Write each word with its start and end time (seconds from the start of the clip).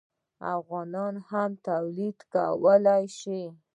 افغانان 0.55 1.13
هم 1.29 1.51
تولید 1.67 2.17
کولی 2.33 3.03
شي. 3.19 3.41